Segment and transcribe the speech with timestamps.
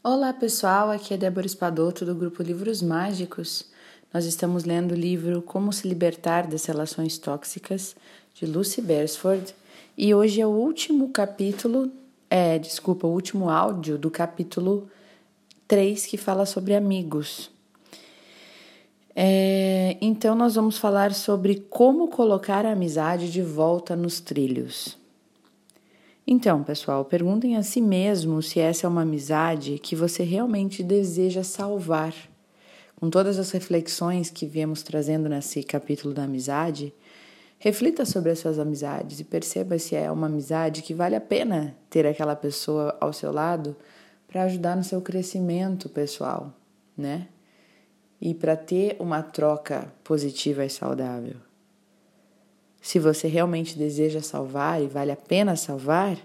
[0.00, 3.64] Olá pessoal, aqui é Débora Espadoto do grupo Livros Mágicos.
[4.14, 7.96] Nós estamos lendo o livro Como se Libertar das Relações Tóxicas,
[8.32, 9.52] de Lucy Beresford,
[9.96, 11.90] e hoje é o último capítulo,
[12.30, 14.88] é, desculpa, o último áudio do capítulo
[15.66, 17.50] 3 que fala sobre amigos.
[19.16, 24.96] É, então, nós vamos falar sobre como colocar a amizade de volta nos trilhos.
[26.30, 31.42] Então, pessoal, perguntem a si mesmo se essa é uma amizade que você realmente deseja
[31.42, 32.14] salvar.
[32.96, 36.92] Com todas as reflexões que viemos trazendo nesse capítulo da amizade,
[37.58, 41.74] reflita sobre as suas amizades e perceba se é uma amizade que vale a pena
[41.88, 43.74] ter aquela pessoa ao seu lado
[44.26, 46.52] para ajudar no seu crescimento pessoal,
[46.94, 47.28] né?
[48.20, 51.47] E para ter uma troca positiva e saudável.
[52.80, 56.16] Se você realmente deseja salvar e vale a pena salvar,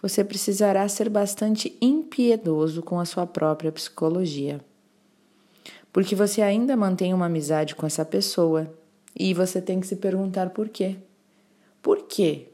[0.00, 4.60] você precisará ser bastante impiedoso com a sua própria psicologia.
[5.92, 8.72] Porque você ainda mantém uma amizade com essa pessoa
[9.18, 10.96] e você tem que se perguntar por quê.
[11.82, 12.48] Por quê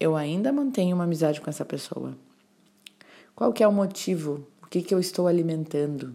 [0.00, 2.16] eu ainda mantenho uma amizade com essa pessoa?
[3.34, 4.46] Qual que é o motivo?
[4.62, 6.14] O que, que eu estou alimentando?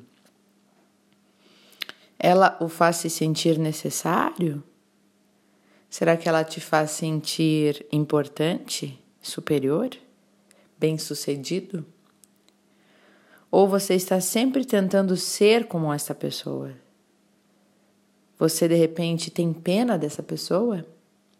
[2.17, 4.63] Ela o faz se sentir necessário?
[5.89, 9.89] Será que ela te faz sentir importante, superior,
[10.77, 11.85] bem-sucedido?
[13.49, 16.73] Ou você está sempre tentando ser como essa pessoa?
[18.37, 20.85] Você de repente tem pena dessa pessoa,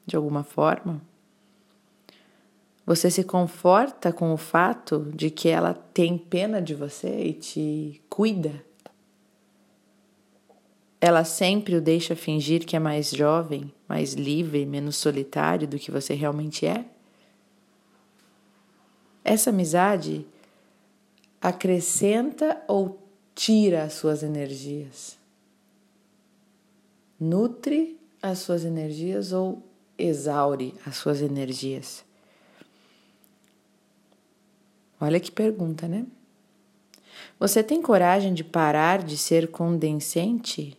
[0.05, 1.01] de alguma forma?
[2.85, 8.01] Você se conforta com o fato de que ela tem pena de você e te
[8.09, 8.66] cuida?
[10.99, 15.91] Ela sempre o deixa fingir que é mais jovem, mais livre, menos solitário do que
[15.91, 16.85] você realmente é?
[19.23, 20.25] Essa amizade
[21.39, 22.99] acrescenta ou
[23.35, 25.17] tira as suas energias?
[27.19, 29.61] Nutre as suas energias ou
[29.97, 32.03] exaure as suas energias?
[34.99, 36.07] Olha que pergunta, né?
[37.39, 40.75] Você tem coragem de parar de ser condescendente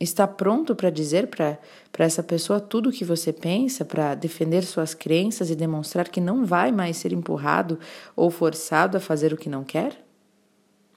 [0.00, 1.58] Está pronto para dizer para
[1.98, 6.46] essa pessoa tudo o que você pensa, para defender suas crenças e demonstrar que não
[6.46, 7.78] vai mais ser empurrado
[8.16, 10.02] ou forçado a fazer o que não quer?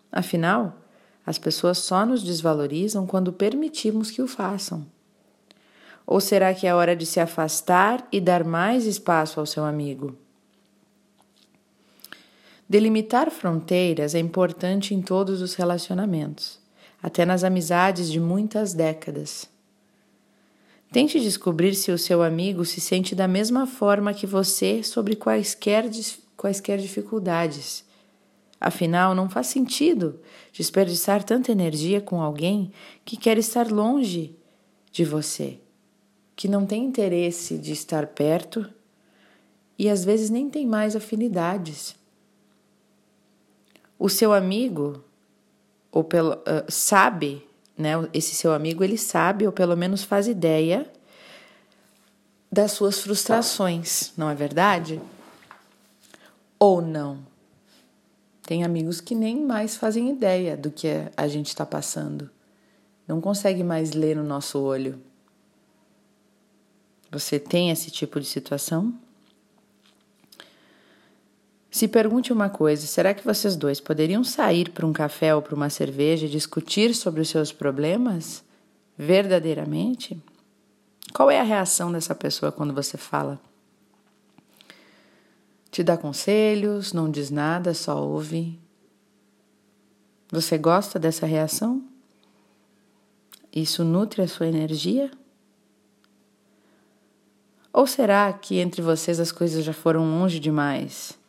[0.09, 0.77] Afinal,
[1.25, 4.85] as pessoas só nos desvalorizam quando permitimos que o façam.
[6.07, 10.15] Ou será que é hora de se afastar e dar mais espaço ao seu amigo?
[12.69, 16.62] Delimitar fronteiras é importante em todos os relacionamentos
[17.03, 19.49] até nas amizades de muitas décadas.
[20.89, 25.89] Tente descobrir se o seu amigo se sente da mesma forma que você sobre quaisquer,
[26.37, 27.83] quaisquer dificuldades.
[28.61, 30.21] Afinal, não faz sentido
[30.53, 32.71] desperdiçar tanta energia com alguém
[33.03, 34.37] que quer estar longe
[34.89, 35.59] de você,
[36.37, 38.65] que não tem interesse de estar perto
[39.77, 41.95] e às vezes nem tem mais afinidades.
[43.99, 45.03] O seu amigo
[45.93, 47.91] ou pelo, uh, sabe, né?
[48.11, 50.91] Esse seu amigo ele sabe ou pelo menos faz ideia
[52.51, 54.99] das suas frustrações, não é verdade?
[56.57, 57.19] Ou não?
[58.41, 62.29] Tem amigos que nem mais fazem ideia do que a gente está passando.
[63.07, 64.99] Não consegue mais ler no nosso olho.
[67.11, 68.93] Você tem esse tipo de situação?
[71.73, 75.55] Se pergunte uma coisa: será que vocês dois poderiam sair para um café ou para
[75.55, 78.43] uma cerveja e discutir sobre os seus problemas
[78.95, 80.21] verdadeiramente?
[81.11, 83.41] Qual é a reação dessa pessoa quando você fala?
[85.71, 88.59] Te dá conselhos, não diz nada, só ouve.
[90.31, 91.83] Você gosta dessa reação?
[93.51, 95.09] Isso nutre a sua energia?
[97.73, 101.22] Ou será que entre vocês as coisas já foram longe demais?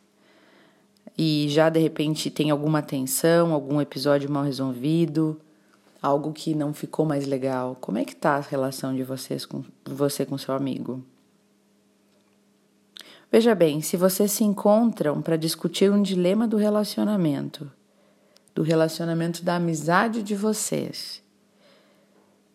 [1.17, 5.39] E já de repente tem alguma tensão, algum episódio mal resolvido,
[6.01, 7.77] algo que não ficou mais legal.
[7.79, 11.03] Como é que tá a relação de vocês com você com seu amigo?
[13.31, 17.69] Veja bem, se vocês se encontram para discutir um dilema do relacionamento,
[18.53, 21.21] do relacionamento da amizade de vocês,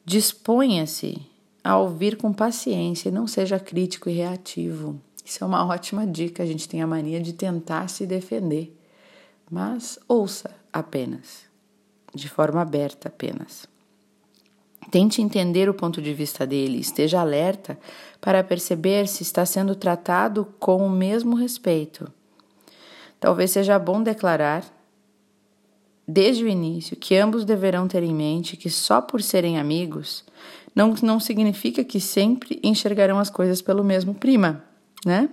[0.05, 1.21] disponha-se
[1.63, 4.99] a ouvir com paciência e não seja crítico e reativo.
[5.25, 6.43] Isso é uma ótima dica.
[6.43, 8.77] A gente tem a mania de tentar se defender,
[9.51, 11.45] mas ouça apenas,
[12.15, 13.69] de forma aberta apenas.
[14.91, 17.79] Tente entender o ponto de vista dele, esteja alerta
[18.21, 22.11] para perceber se está sendo tratado com o mesmo respeito.
[23.21, 24.65] Talvez seja bom declarar
[26.09, 30.25] desde o início, que ambos deverão ter em mente que só por serem amigos
[30.75, 34.65] não, não significa que sempre enxergarão as coisas pelo mesmo prima,
[35.05, 35.29] né?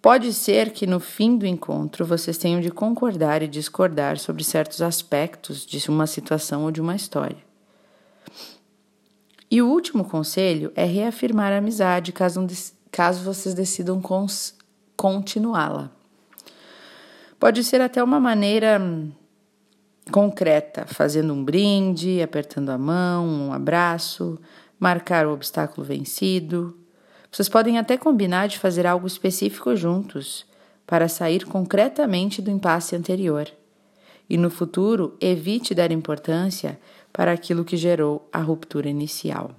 [0.00, 4.80] Pode ser que no fim do encontro vocês tenham de concordar e discordar sobre certos
[4.80, 7.44] aspectos de uma situação ou de uma história.
[9.50, 12.46] E o último conselho é reafirmar a amizade caso,
[12.90, 14.00] caso vocês decidam
[14.96, 15.90] continuá-la.
[17.38, 18.80] Pode ser até uma maneira
[20.10, 24.38] concreta, fazendo um brinde, apertando a mão, um abraço,
[24.78, 26.76] marcar o obstáculo vencido,
[27.36, 30.46] vocês podem até combinar de fazer algo específico juntos
[30.86, 33.46] para sair concretamente do impasse anterior.
[34.26, 36.80] E no futuro, evite dar importância
[37.12, 39.50] para aquilo que gerou a ruptura inicial.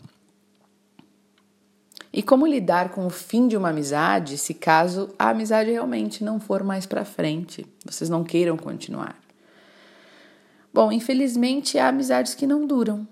[2.12, 6.40] E como lidar com o fim de uma amizade se caso a amizade realmente não
[6.40, 9.16] for mais para frente, vocês não queiram continuar?
[10.74, 13.08] Bom, infelizmente há amizades que não duram.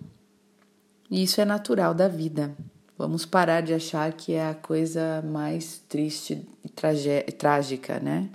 [1.11, 2.55] E isso é natural da vida.
[2.97, 8.29] Vamos parar de achar que é a coisa mais triste e trágica, né?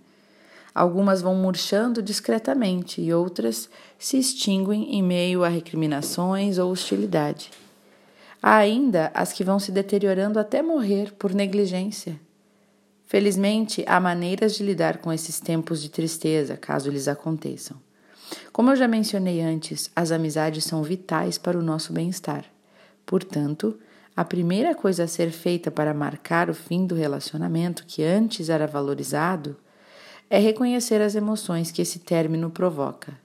[0.74, 3.68] Algumas vão murchando discretamente e outras
[3.98, 7.50] se extinguem em meio a recriminações ou hostilidade.
[8.42, 12.20] Há ainda as que vão se deteriorando até morrer por negligência.
[13.06, 17.76] Felizmente, há maneiras de lidar com esses tempos de tristeza, caso eles aconteçam.
[18.52, 22.44] Como eu já mencionei antes, as amizades são vitais para o nosso bem-estar.
[23.04, 23.76] Portanto,
[24.16, 28.66] a primeira coisa a ser feita para marcar o fim do relacionamento que antes era
[28.66, 29.56] valorizado
[30.28, 33.18] é reconhecer as emoções que esse término provoca.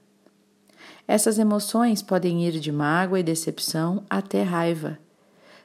[1.06, 4.98] Essas emoções podem ir de mágoa e decepção até raiva,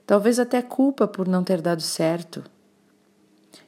[0.06, 2.44] talvez até culpa por não ter dado certo.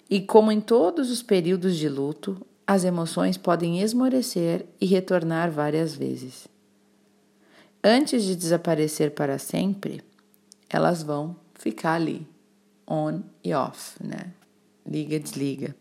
[0.09, 5.95] E como em todos os períodos de luto, as emoções podem esmorecer e retornar várias
[5.95, 6.47] vezes.
[7.83, 10.01] Antes de desaparecer para sempre,
[10.69, 12.27] elas vão ficar ali,
[12.85, 14.33] on e off, né?
[14.85, 15.73] Liga, desliga.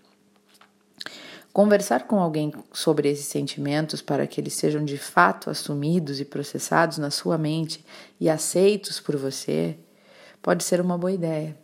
[1.53, 6.99] Conversar com alguém sobre esses sentimentos para que eles sejam de fato assumidos e processados
[6.99, 7.85] na sua mente
[8.21, 9.77] e aceitos por você
[10.41, 11.59] pode ser uma boa ideia.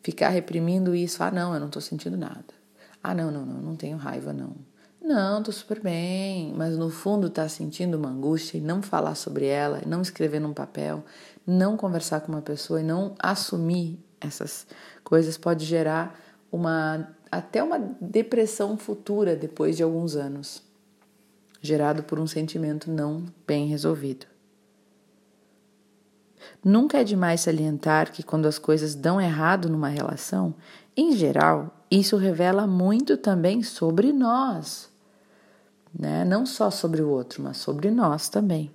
[0.00, 2.54] Ficar reprimindo isso, ah, não, eu não estou sentindo nada.
[3.02, 4.54] Ah, não, não, não, não tenho raiva, não.
[5.02, 9.46] Não, tô super bem, mas no fundo tá sentindo uma angústia e não falar sobre
[9.46, 11.04] ela, não escrever num papel,
[11.46, 14.66] não conversar com uma pessoa e não assumir essas
[15.04, 16.18] coisas pode gerar
[16.50, 20.62] uma até uma depressão futura depois de alguns anos,
[21.60, 24.26] gerado por um sentimento não bem resolvido.
[26.64, 30.54] Nunca é demais salientar que quando as coisas dão errado numa relação,
[30.96, 34.88] em geral, isso revela muito também sobre nós,
[35.92, 36.24] né?
[36.24, 38.70] Não só sobre o outro, mas sobre nós também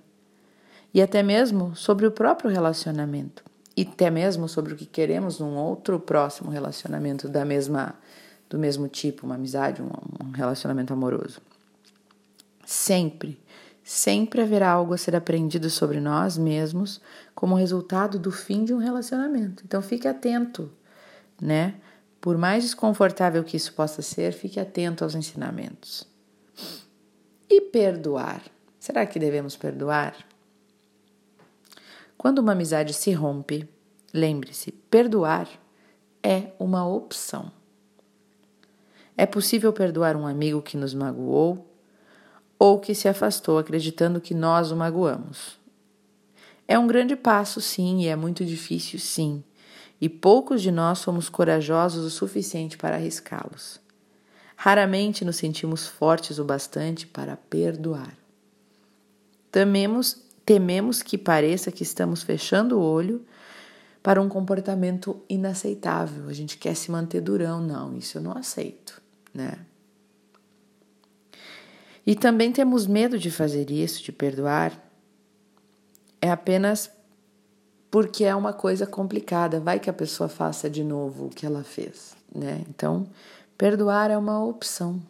[0.92, 3.42] e até mesmo sobre o próprio relacionamento
[3.76, 7.94] e até mesmo sobre o que queremos num outro próximo relacionamento da mesma
[8.48, 9.88] do mesmo tipo, uma amizade, um,
[10.22, 11.40] um relacionamento amoroso.
[12.66, 13.40] Sempre,
[13.82, 17.00] sempre haverá algo a ser aprendido sobre nós mesmos
[17.34, 19.64] como resultado do fim de um relacionamento.
[19.66, 20.70] Então fique atento,
[21.40, 21.76] né?
[22.20, 26.06] Por mais desconfortável que isso possa ser, fique atento aos ensinamentos.
[27.48, 28.42] E perdoar.
[28.78, 30.14] Será que devemos perdoar?
[32.22, 33.68] Quando uma amizade se rompe,
[34.14, 35.48] lembre-se: perdoar
[36.22, 37.50] é uma opção.
[39.16, 41.66] É possível perdoar um amigo que nos magoou
[42.56, 45.58] ou que se afastou acreditando que nós o magoamos.
[46.68, 49.42] É um grande passo, sim, e é muito difícil, sim,
[50.00, 53.80] e poucos de nós somos corajosos o suficiente para arriscá-los.
[54.54, 58.16] Raramente nos sentimos fortes o bastante para perdoar.
[59.50, 63.24] Tememos Tememos que pareça que estamos fechando o olho
[64.02, 66.28] para um comportamento inaceitável.
[66.28, 67.60] A gente quer se manter durão.
[67.60, 69.00] Não, isso eu não aceito,
[69.32, 69.58] né?
[72.04, 74.72] E também temos medo de fazer isso, de perdoar.
[76.20, 76.90] É apenas
[77.88, 79.60] porque é uma coisa complicada.
[79.60, 82.64] Vai que a pessoa faça de novo o que ela fez, né?
[82.68, 83.06] Então,
[83.56, 85.00] perdoar é uma opção.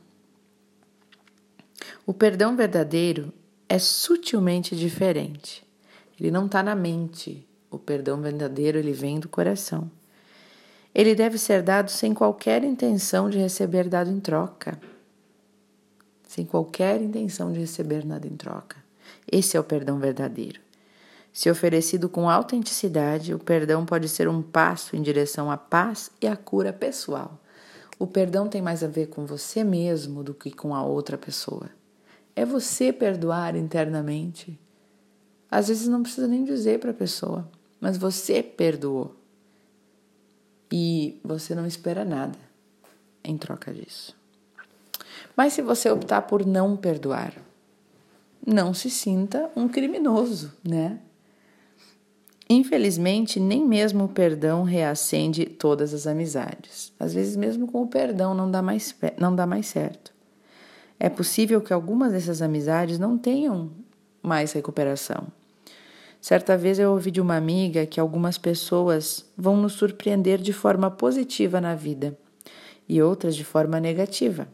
[2.04, 3.32] O perdão verdadeiro
[3.72, 5.66] é sutilmente diferente.
[6.20, 7.48] Ele não está na mente.
[7.70, 9.90] O perdão verdadeiro ele vem do coração.
[10.94, 14.78] Ele deve ser dado sem qualquer intenção de receber dado em troca.
[16.28, 18.76] Sem qualquer intenção de receber nada em troca.
[19.26, 20.60] Esse é o perdão verdadeiro.
[21.32, 26.26] Se oferecido com autenticidade, o perdão pode ser um passo em direção à paz e
[26.26, 27.40] à cura pessoal.
[27.98, 31.70] O perdão tem mais a ver com você mesmo do que com a outra pessoa.
[32.34, 34.58] É você perdoar internamente.
[35.50, 37.48] Às vezes não precisa nem dizer para a pessoa,
[37.80, 39.14] mas você perdoou.
[40.70, 42.38] E você não espera nada
[43.22, 44.16] em troca disso.
[45.36, 47.34] Mas se você optar por não perdoar,
[48.46, 50.98] não se sinta um criminoso, né?
[52.48, 56.92] Infelizmente, nem mesmo o perdão reacende todas as amizades.
[56.98, 60.12] Às vezes, mesmo com o perdão, não dá mais, não dá mais certo.
[61.04, 63.72] É possível que algumas dessas amizades não tenham
[64.22, 65.26] mais recuperação.
[66.20, 70.88] Certa vez eu ouvi de uma amiga que algumas pessoas vão nos surpreender de forma
[70.92, 72.16] positiva na vida
[72.88, 74.46] e outras de forma negativa.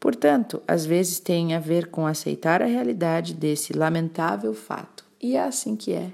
[0.00, 5.04] Portanto, às vezes tem a ver com aceitar a realidade desse lamentável fato.
[5.22, 6.10] E é assim que é.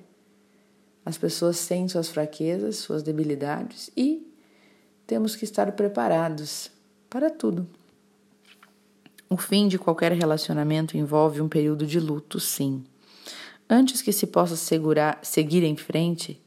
[1.06, 4.30] As pessoas têm suas fraquezas, suas debilidades e
[5.06, 6.70] temos que estar preparados
[7.08, 7.66] para tudo.
[9.28, 12.84] O fim de qualquer relacionamento envolve um período de luto, sim.
[13.68, 16.40] Antes que se possa segurar, seguir em frente,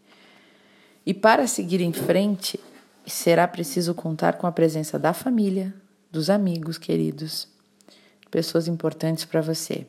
[1.05, 2.59] e para seguir em frente,
[3.05, 5.73] será preciso contar com a presença da família,
[6.11, 7.47] dos amigos queridos,
[8.29, 9.87] pessoas importantes para você.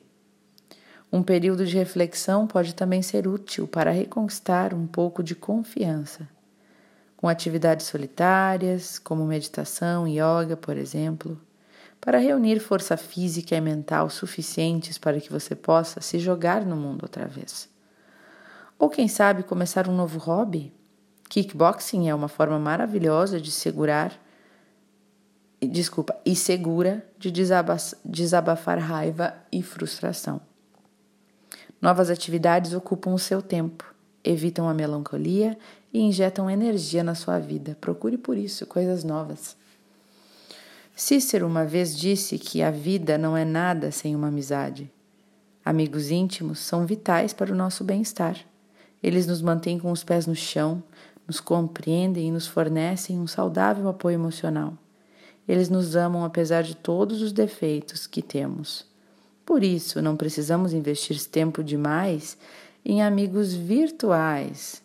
[1.13, 6.29] Um período de reflexão pode também ser útil para reconquistar um pouco de confiança,
[7.17, 11.41] com atividades solitárias, como meditação e yoga, por exemplo,
[12.01, 17.03] para reunir força física e mental suficientes para que você possa se jogar no mundo
[17.03, 17.69] outra vez.
[18.79, 20.73] Ou quem sabe começar um novo hobby?
[21.29, 24.19] Kickboxing é uma forma maravilhosa de segurar
[25.67, 27.33] desculpa, e segura de
[28.05, 30.41] desabafar raiva e frustração.
[31.81, 35.59] Novas atividades ocupam o seu tempo, evitam a melancolia
[35.93, 37.77] e injetam energia na sua vida.
[37.81, 39.57] Procure por isso coisas novas.
[41.01, 44.91] Cícero uma vez disse que a vida não é nada sem uma amizade.
[45.65, 48.37] Amigos íntimos são vitais para o nosso bem-estar.
[49.01, 50.83] Eles nos mantêm com os pés no chão,
[51.25, 54.77] nos compreendem e nos fornecem um saudável apoio emocional.
[55.47, 58.85] Eles nos amam apesar de todos os defeitos que temos.
[59.47, 62.37] Por isso, não precisamos investir tempo demais
[62.85, 64.83] em amigos virtuais,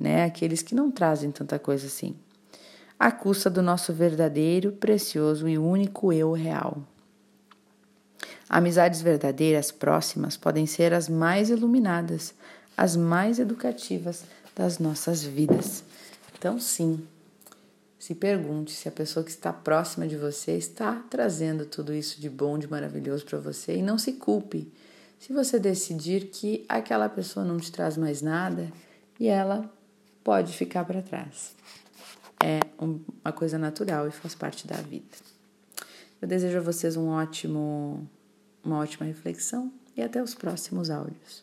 [0.00, 0.24] né?
[0.24, 2.16] Aqueles que não trazem tanta coisa assim,
[2.98, 6.82] à custa do nosso verdadeiro, precioso e único eu real.
[8.48, 12.34] Amizades verdadeiras próximas podem ser as mais iluminadas,
[12.76, 14.24] as mais educativas
[14.54, 15.82] das nossas vidas.
[16.36, 17.06] Então, sim,
[17.98, 22.28] se pergunte se a pessoa que está próxima de você está trazendo tudo isso de
[22.28, 24.70] bom, de maravilhoso para você e não se culpe.
[25.18, 28.70] Se você decidir que aquela pessoa não te traz mais nada
[29.18, 29.72] e ela
[30.22, 31.54] pode ficar para trás.
[32.46, 35.16] É uma coisa natural e faz parte da vida.
[36.20, 38.06] Eu desejo a vocês um ótimo,
[38.62, 41.42] uma ótima reflexão e até os próximos áudios.